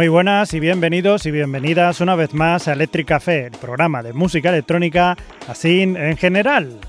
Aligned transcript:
Muy 0.00 0.08
buenas 0.08 0.54
y 0.54 0.60
bienvenidos 0.60 1.26
y 1.26 1.30
bienvenidas 1.30 2.00
una 2.00 2.14
vez 2.14 2.32
más 2.32 2.66
a 2.66 2.72
Electric 2.72 3.06
Café, 3.06 3.48
el 3.48 3.58
programa 3.58 4.02
de 4.02 4.14
música 4.14 4.48
electrónica 4.48 5.14
así 5.46 5.82
en 5.82 6.16
general. 6.16 6.80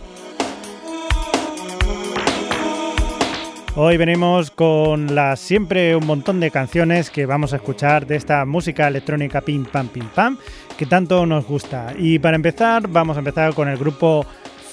Hoy 3.75 3.97
venimos 3.97 4.49
con 4.49 5.13
las 5.13 5.41
siempre 5.41 5.93
un 5.93 6.05
montón 6.05 6.39
de 6.39 6.51
canciones 6.51 7.09
que 7.09 7.25
vamos 7.25 7.51
a 7.51 7.57
escuchar 7.57 8.07
de 8.07 8.15
esta 8.15 8.45
música 8.45 8.87
electrónica 8.87 9.41
pim 9.41 9.65
pam 9.65 9.89
pim 9.89 10.07
pam 10.15 10.37
que 10.77 10.85
tanto 10.85 11.25
nos 11.25 11.45
gusta. 11.45 11.93
Y 11.97 12.17
para 12.17 12.37
empezar, 12.37 12.87
vamos 12.87 13.17
a 13.17 13.19
empezar 13.19 13.53
con 13.53 13.67
el 13.67 13.77
grupo 13.77 14.25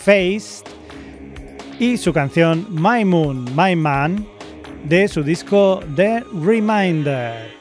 Face 0.04 0.62
y 1.80 1.96
su 1.96 2.12
canción 2.12 2.68
My 2.70 3.04
Moon, 3.04 3.46
My 3.56 3.74
Man 3.74 4.24
de 4.84 5.08
su 5.08 5.24
disco 5.24 5.80
The 5.96 6.22
Reminder. 6.40 7.57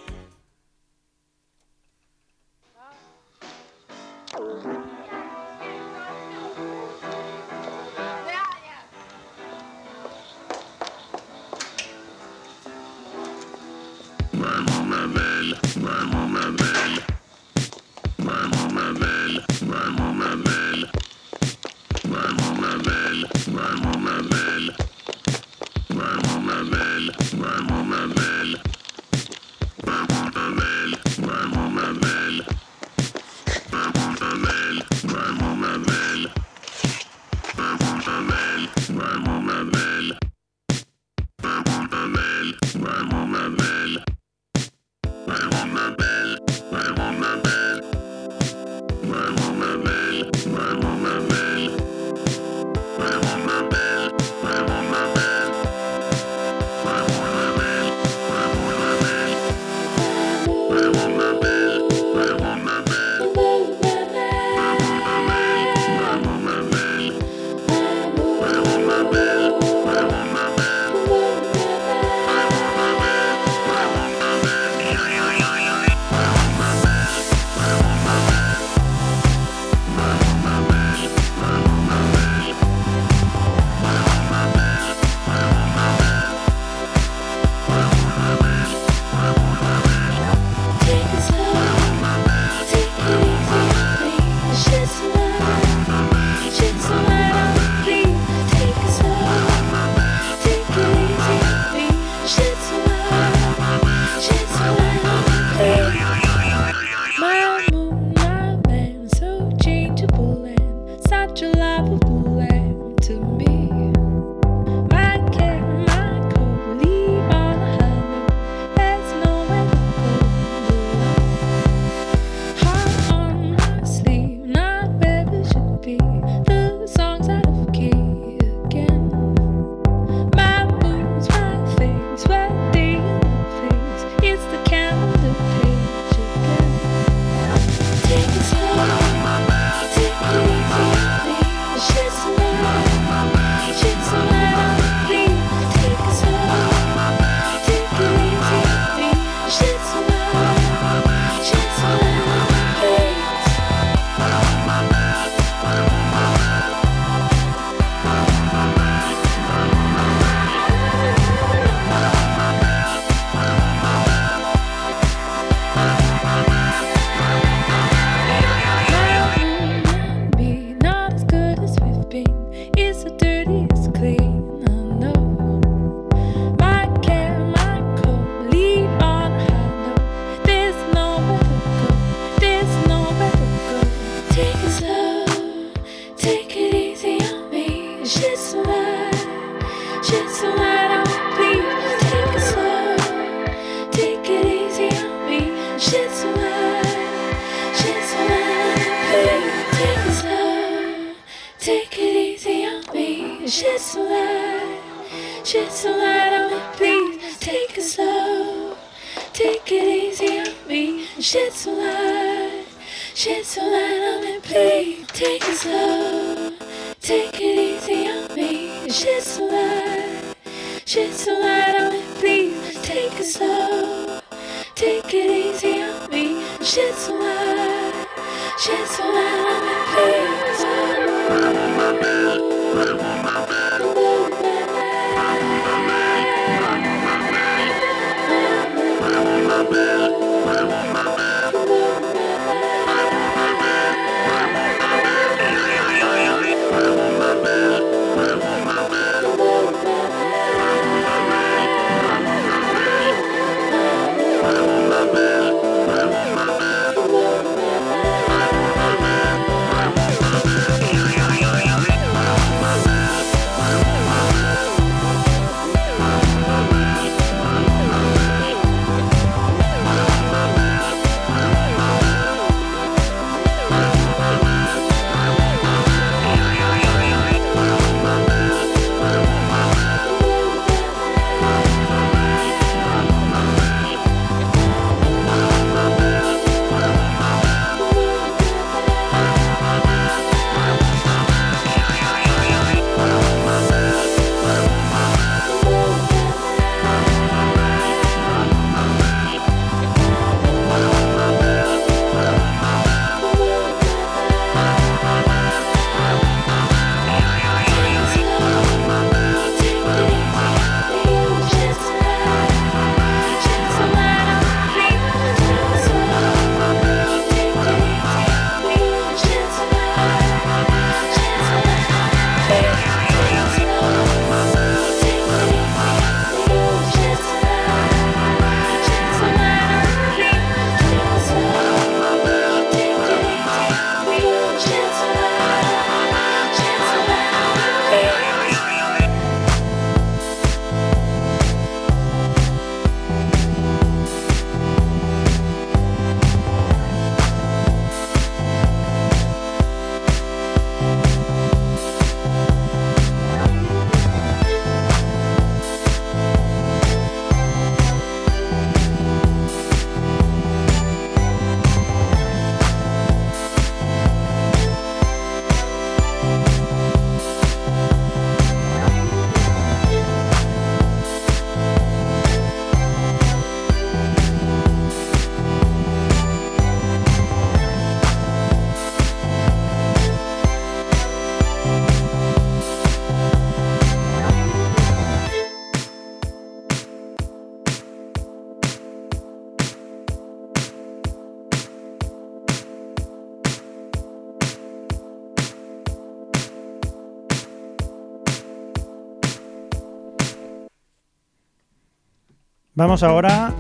Vamos 402.77 403.01
ahora 403.01 403.55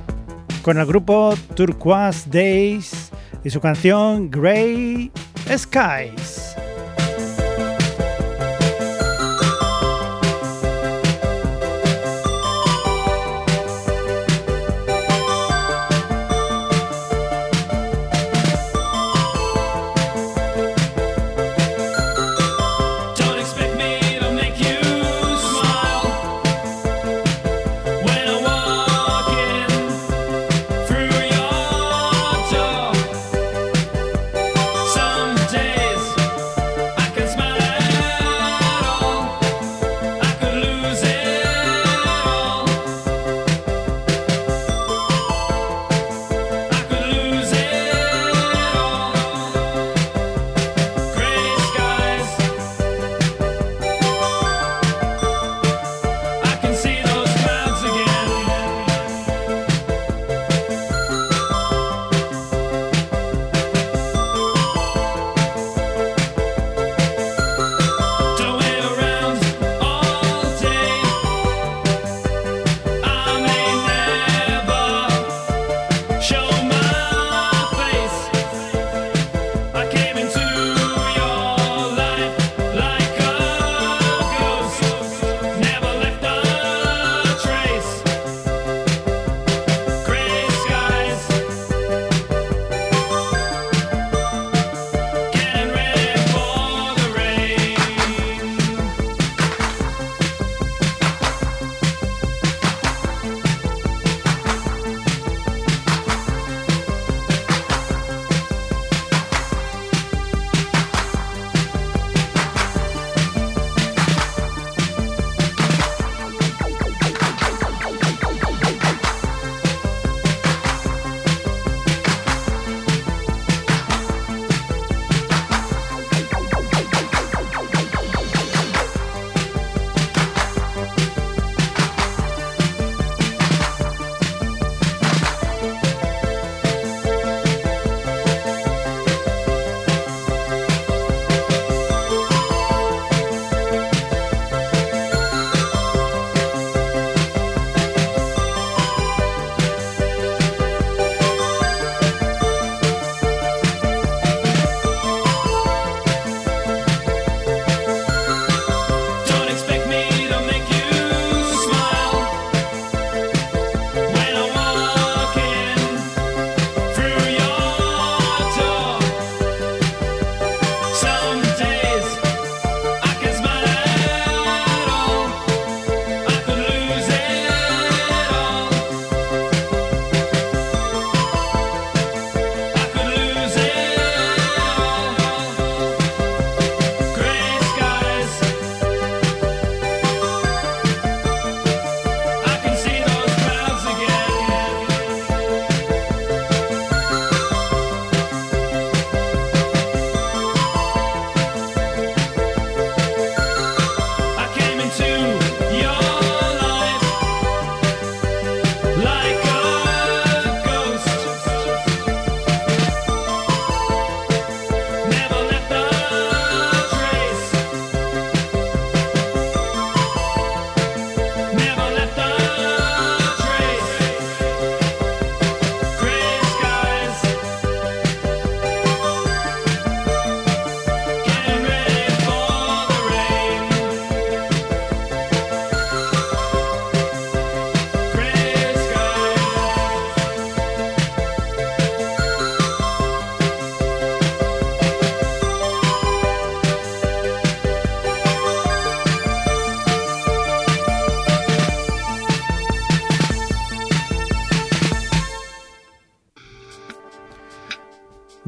con 0.61 0.77
el 0.77 0.85
grupo 0.85 1.33
Turquoise 1.55 2.29
Days 2.29 3.11
y 3.43 3.49
su 3.49 3.59
canción 3.59 4.29
Grey 4.29 5.11
Skies. 5.57 6.46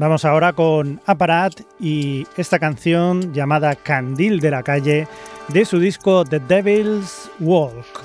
Vamos 0.00 0.24
ahora 0.24 0.54
con 0.54 0.98
Aparat 1.04 1.60
y 1.78 2.26
esta 2.38 2.58
canción 2.58 3.34
llamada 3.34 3.74
Candil 3.76 4.40
de 4.40 4.50
la 4.50 4.62
calle 4.62 5.06
de 5.48 5.64
su 5.66 5.78
disco 5.78 6.24
The 6.24 6.40
Devil's 6.40 7.30
Walk. 7.38 7.99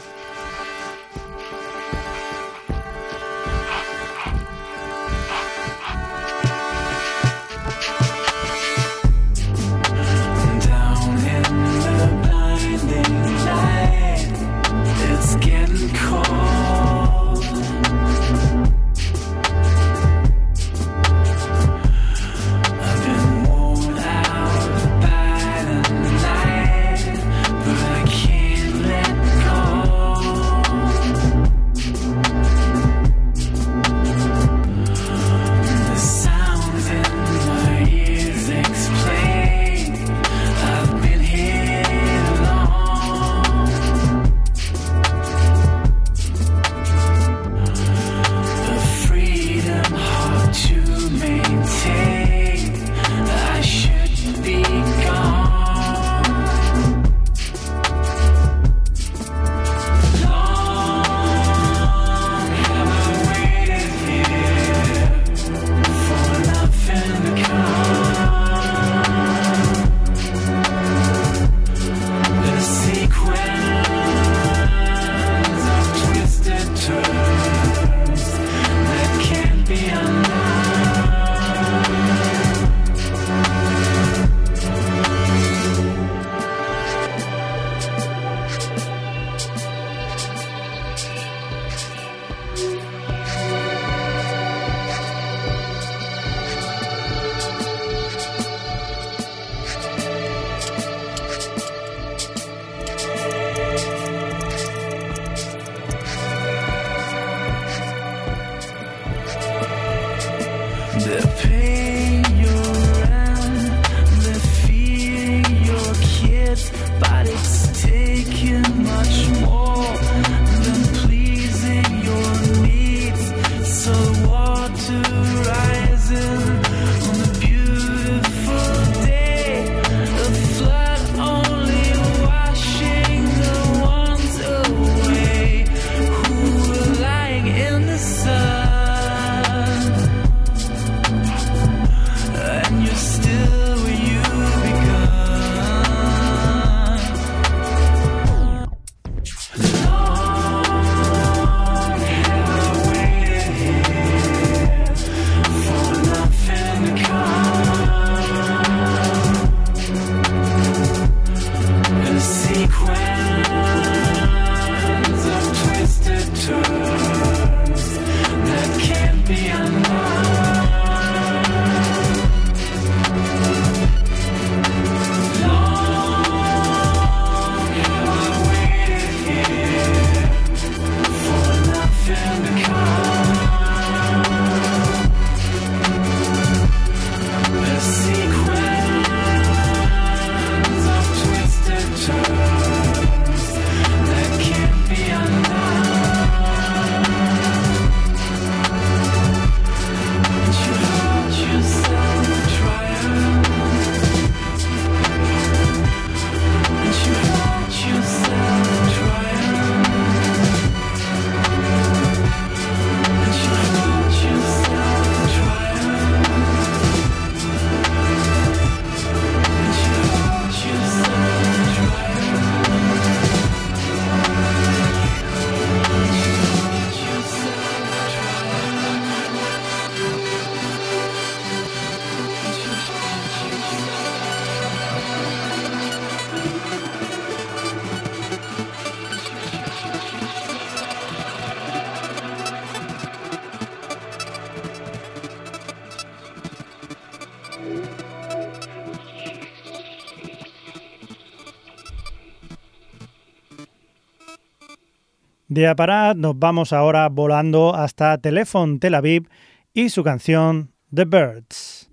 De 255.56 255.68
Aparat 255.68 256.18
nos 256.18 256.38
vamos 256.38 256.74
ahora 256.74 257.08
volando 257.08 257.74
hasta 257.74 258.18
Telephone 258.18 258.78
Tel 258.78 258.94
Aviv 258.94 259.30
y 259.74 259.88
su 259.88 260.04
canción 260.04 260.74
The 260.94 261.06
Birds. 261.06 261.90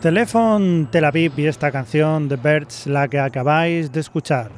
Telephone 0.00 0.86
Tel 0.90 1.04
y 1.36 1.46
esta 1.46 1.70
canción 1.70 2.30
The 2.30 2.36
Birds, 2.36 2.86
la 2.86 3.06
que 3.08 3.18
acabáis 3.18 3.92
de 3.92 4.00
escuchar. 4.00 4.50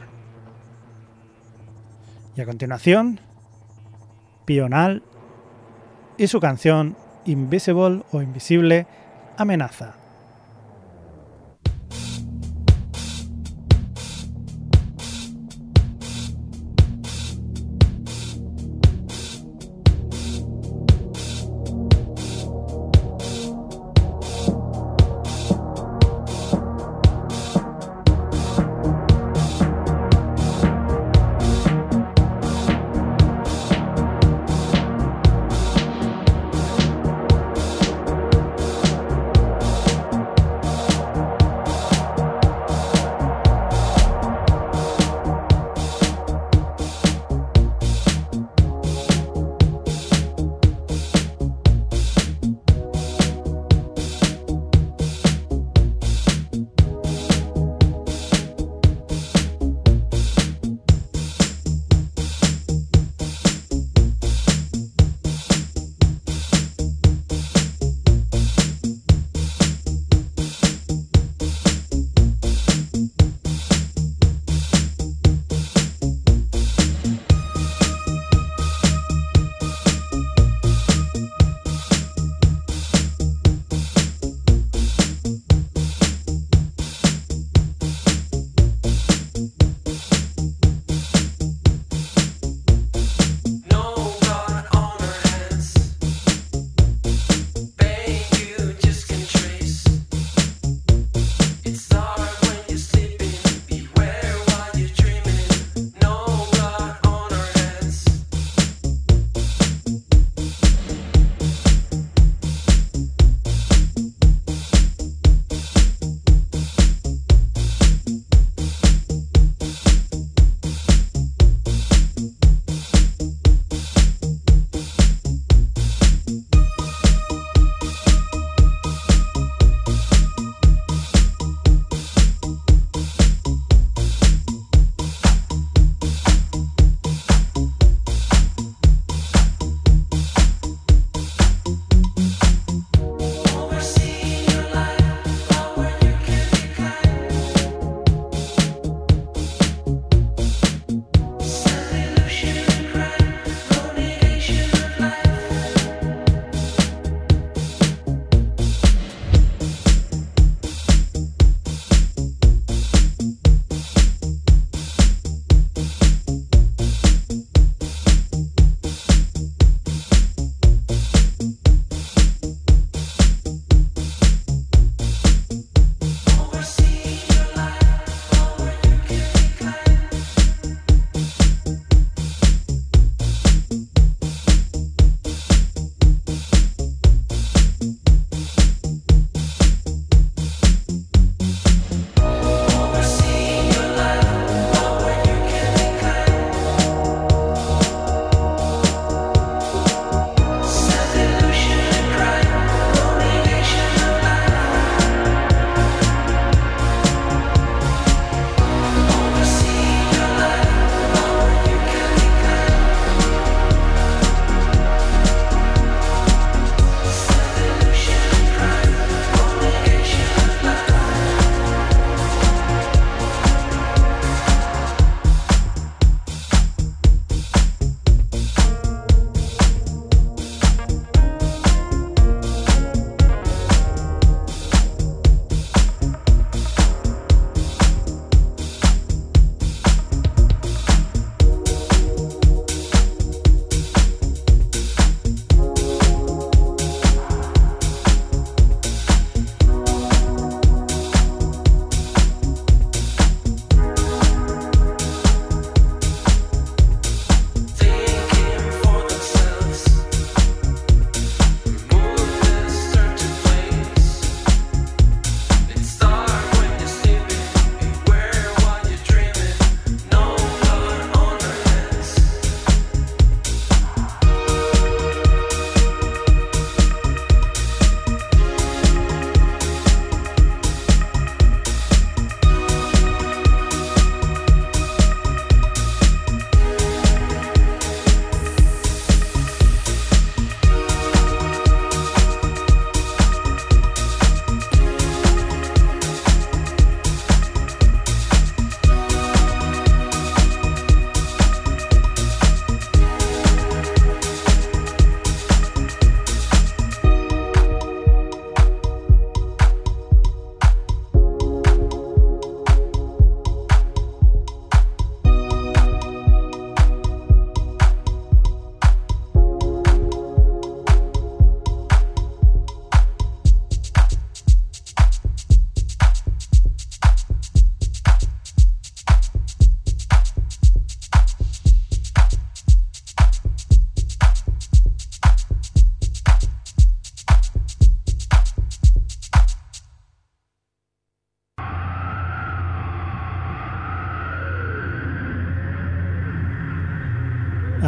Y 2.37 2.41
a 2.41 2.47
continuación, 2.47 3.19
Pional 4.45 5.03
y 6.17 6.29
su 6.29 6.39
canción 6.39 6.97
Invisible 7.25 8.05
o 8.13 8.23
Invisible 8.23 8.87
Amenaza. 9.37 10.02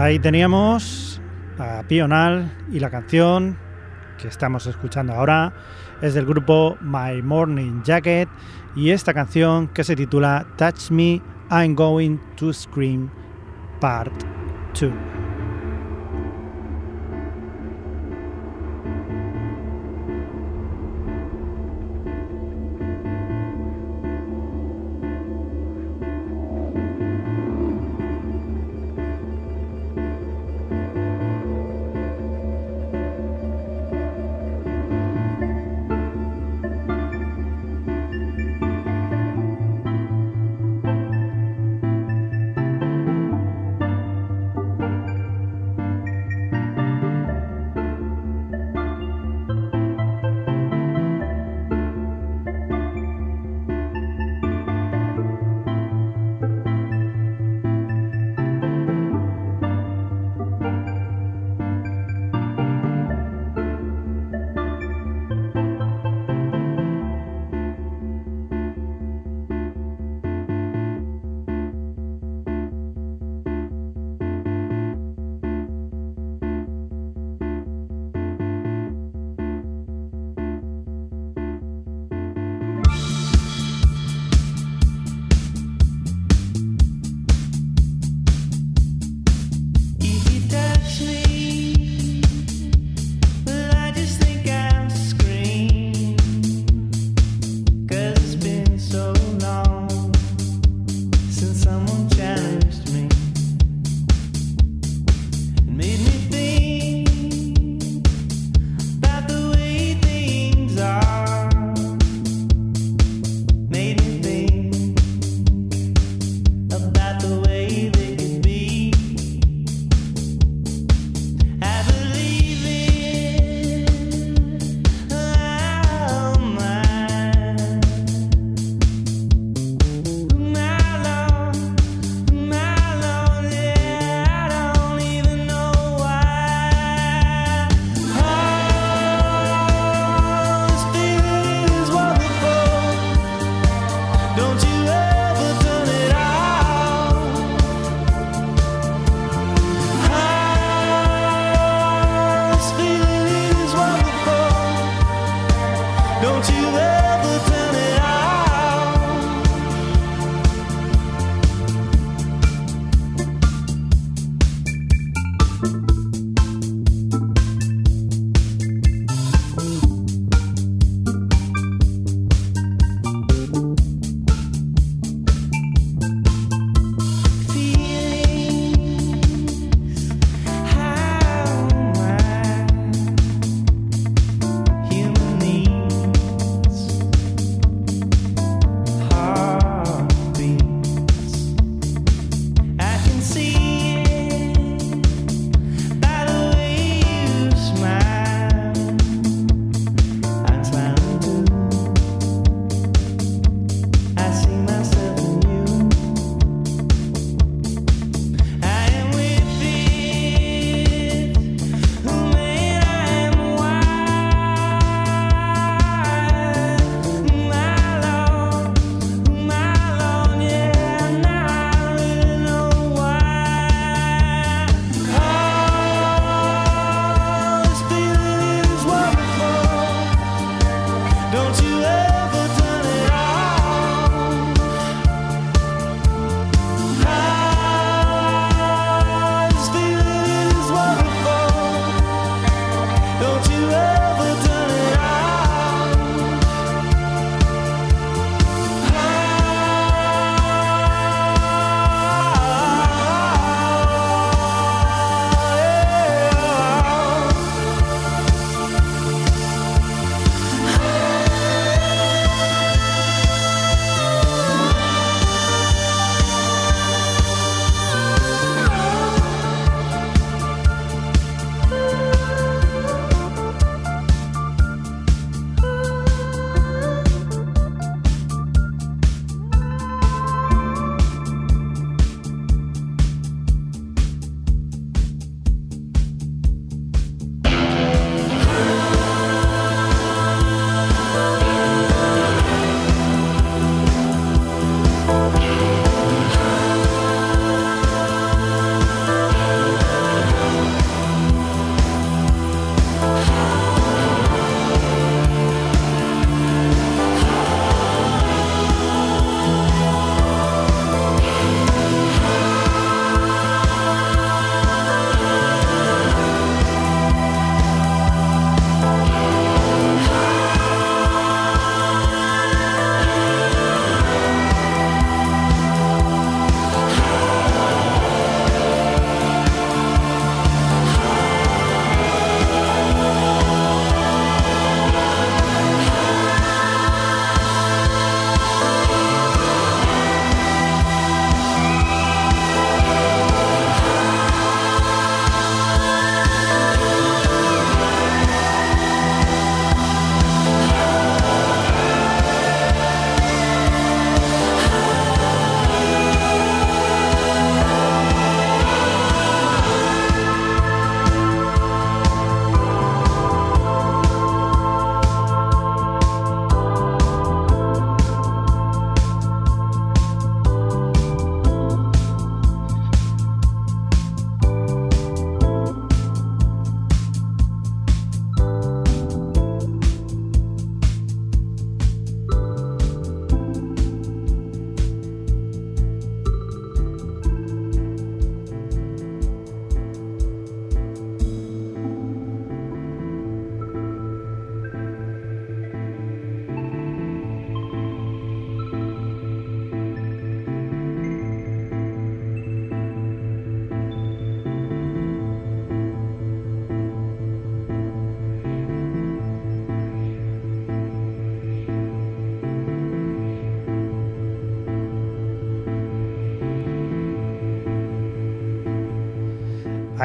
Ahí 0.05 0.19
teníamos 0.19 1.19
a 1.59 1.83
Pional 1.88 2.53
y 2.71 2.79
la 2.79 2.90
canción 2.90 3.57
que 4.19 4.29
estamos 4.29 4.67
escuchando 4.67 5.14
ahora 5.14 5.55
es 6.03 6.12
del 6.12 6.27
grupo 6.27 6.77
My 6.83 7.23
Morning 7.23 7.83
Jacket 7.83 8.29
y 8.77 8.90
esta 8.90 9.14
canción 9.14 9.69
que 9.69 9.83
se 9.83 9.97
titula 9.97 10.47
Touch 10.59 10.90
Me, 10.90 11.23
I'm 11.51 11.75
Going 11.75 12.19
to 12.37 12.53
Scream 12.53 13.09
Part 13.81 14.12
2. 14.79 15.24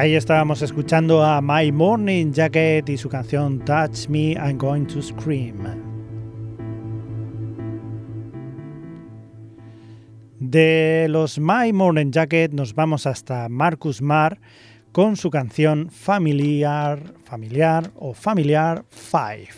Ahí 0.00 0.14
estábamos 0.14 0.62
escuchando 0.62 1.22
a 1.22 1.42
My 1.42 1.70
Morning 1.70 2.32
Jacket 2.32 2.88
y 2.88 2.96
su 2.96 3.10
canción 3.10 3.62
Touch 3.66 4.08
Me, 4.08 4.32
I'm 4.32 4.56
Going 4.56 4.86
to 4.86 5.02
Scream. 5.02 5.58
De 10.38 11.06
los 11.10 11.38
My 11.38 11.74
Morning 11.74 12.12
Jacket 12.12 12.50
nos 12.54 12.74
vamos 12.74 13.06
hasta 13.06 13.46
Marcus 13.50 14.00
Marr 14.00 14.40
con 14.90 15.16
su 15.16 15.28
canción 15.28 15.90
Familiar, 15.90 17.02
Familiar 17.22 17.90
o 17.94 18.14
Familiar 18.14 18.86
5. 18.88 19.52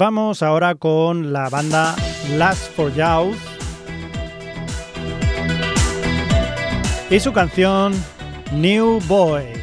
Vamos 0.00 0.42
ahora 0.42 0.76
con 0.76 1.30
la 1.30 1.50
banda 1.50 1.94
Last 2.38 2.72
for 2.74 2.90
Youth 2.94 3.36
y 7.10 7.20
su 7.20 7.34
canción 7.34 7.92
New 8.50 8.98
Boy. 9.06 9.59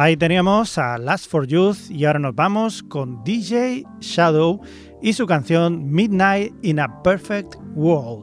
Ahí 0.00 0.16
teníamos 0.16 0.78
a 0.78 0.96
Last 0.96 1.28
for 1.28 1.44
Youth 1.44 1.90
y 1.90 2.04
ahora 2.04 2.20
nos 2.20 2.32
vamos 2.32 2.84
con 2.84 3.24
DJ 3.24 3.82
Shadow 3.98 4.60
y 5.02 5.12
su 5.12 5.26
canción 5.26 5.90
Midnight 5.90 6.54
in 6.62 6.78
a 6.78 7.02
Perfect 7.02 7.56
World. 7.74 8.17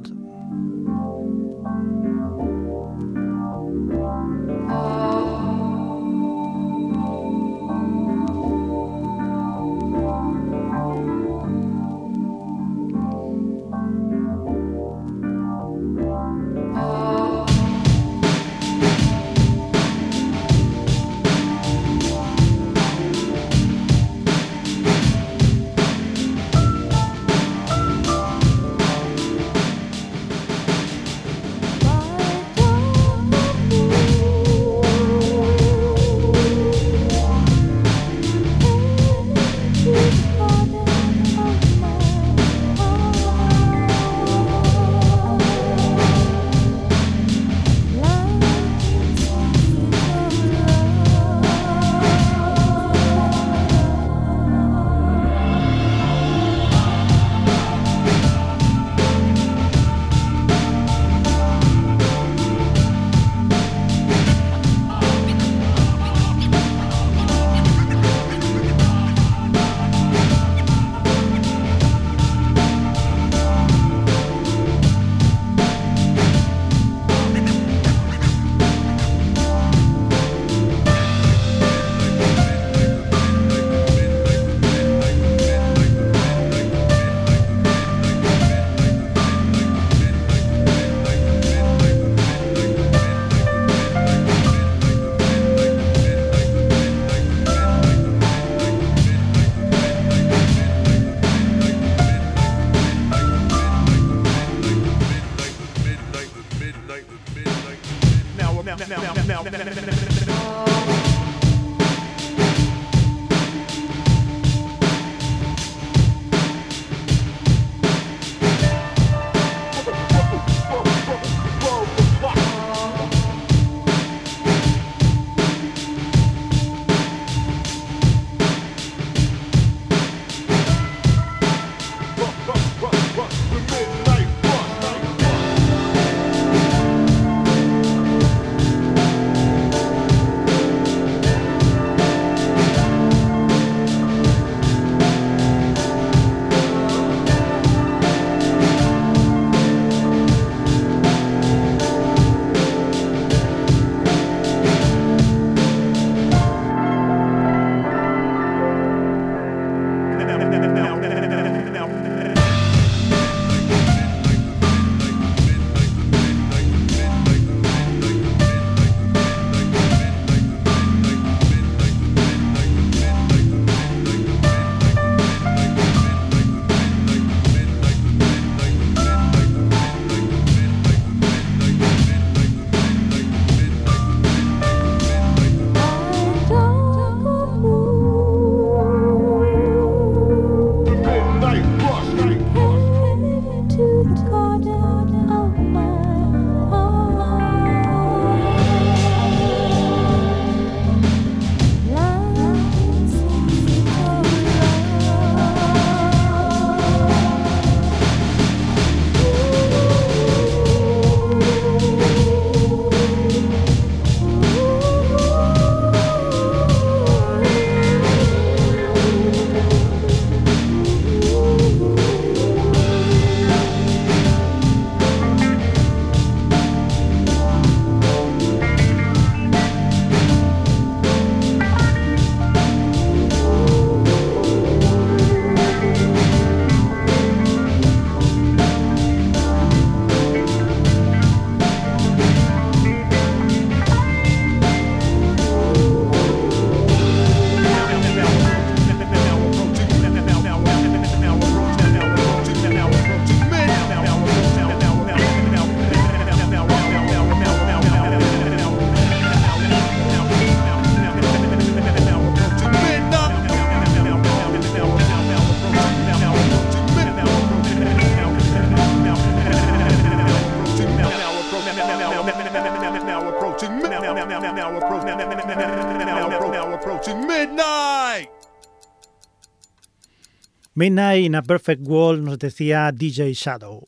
Midnight 280.76 281.26
in 281.26 281.36
a 281.36 281.42
Perfect 281.42 281.88
World 281.88 282.22
nos 282.24 282.38
decía 282.38 282.92
DJ 282.92 283.34
Shadow. 283.34 283.88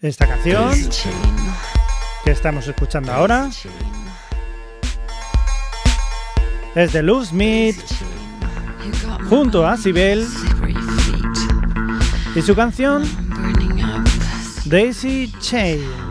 Esta 0.00 0.26
canción 0.26 0.74
que 2.24 2.32
estamos 2.32 2.66
escuchando 2.66 3.12
ahora 3.12 3.48
es 6.74 6.92
de 6.92 7.02
Lou 7.02 7.24
Smith 7.24 7.78
junto 9.28 9.64
a 9.64 9.76
Sibel. 9.76 10.26
y 12.34 12.42
su 12.42 12.54
canción 12.54 13.04
Daisy 14.66 15.32
Chain. 15.40 16.05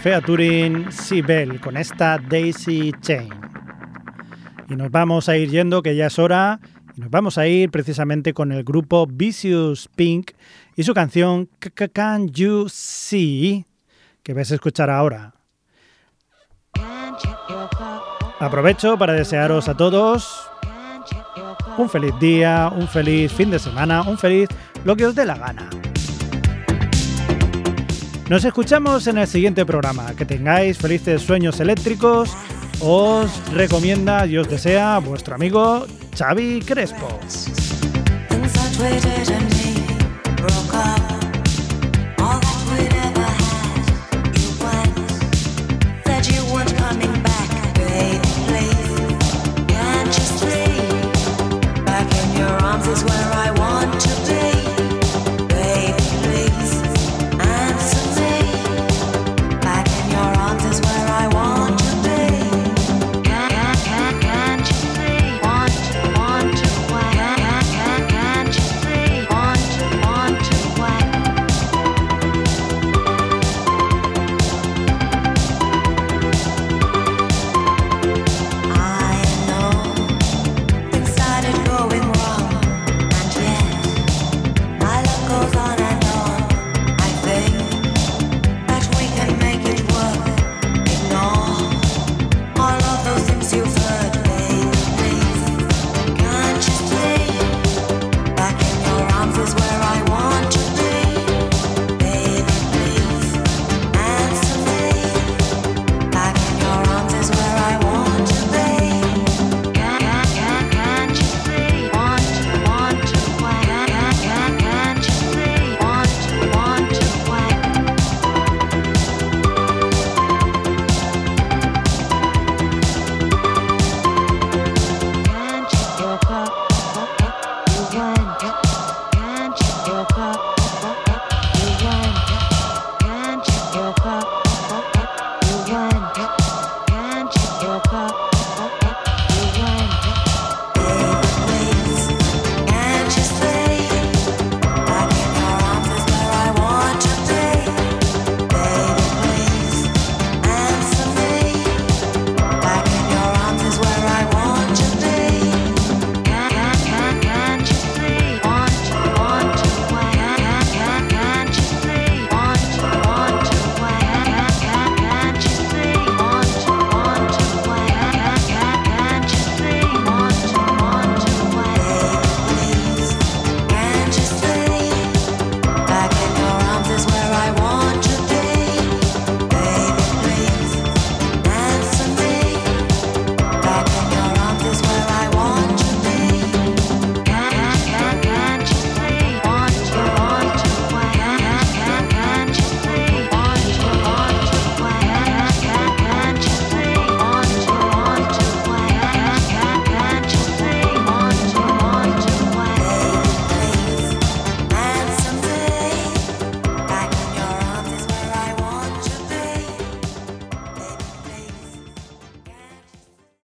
Featuring 0.00 0.90
Sibel 0.90 1.60
con 1.60 1.76
esta 1.76 2.16
Daisy 2.18 2.90
Chain. 3.02 3.28
Y 4.68 4.76
nos 4.76 4.90
vamos 4.90 5.28
a 5.28 5.36
ir 5.36 5.50
yendo, 5.50 5.82
que 5.82 5.94
ya 5.94 6.06
es 6.06 6.18
hora, 6.18 6.58
y 6.96 7.00
nos 7.00 7.10
vamos 7.10 7.36
a 7.36 7.46
ir 7.46 7.70
precisamente 7.70 8.32
con 8.32 8.50
el 8.50 8.64
grupo 8.64 9.06
Vicious 9.06 9.88
Pink 9.94 10.30
y 10.74 10.84
su 10.84 10.94
canción 10.94 11.50
Can 11.92 12.28
You 12.28 12.66
See, 12.70 13.66
que 14.22 14.32
vais 14.32 14.50
a 14.50 14.54
escuchar 14.54 14.88
ahora. 14.88 15.34
Aprovecho 18.38 18.96
para 18.96 19.12
desearos 19.12 19.68
a 19.68 19.76
todos 19.76 20.50
un 21.76 21.90
feliz 21.90 22.14
día, 22.18 22.72
un 22.74 22.88
feliz 22.88 23.32
fin 23.32 23.50
de 23.50 23.58
semana, 23.58 24.02
un 24.02 24.16
feliz 24.16 24.48
lo 24.84 24.96
que 24.96 25.04
os 25.04 25.14
dé 25.14 25.26
la 25.26 25.36
gana. 25.36 25.68
Nos 28.30 28.44
escuchamos 28.44 29.08
en 29.08 29.18
el 29.18 29.26
siguiente 29.26 29.66
programa. 29.66 30.14
Que 30.14 30.24
tengáis 30.24 30.78
felices 30.78 31.20
sueños 31.20 31.58
eléctricos. 31.58 32.30
Os 32.78 33.28
recomienda 33.52 34.24
y 34.24 34.38
os 34.38 34.48
desea 34.48 35.00
vuestro 35.00 35.34
amigo 35.34 35.84
Xavi 36.16 36.60
Crespo. 36.60 37.08